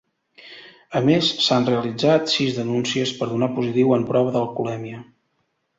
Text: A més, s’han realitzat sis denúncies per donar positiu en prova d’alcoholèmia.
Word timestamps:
A 0.99 1.01
més, 1.09 1.29
s’han 1.47 1.67
realitzat 1.69 2.33
sis 2.37 2.57
denúncies 2.63 3.15
per 3.21 3.31
donar 3.35 3.53
positiu 3.61 3.97
en 4.01 4.11
prova 4.13 4.37
d’alcoholèmia. 4.39 5.09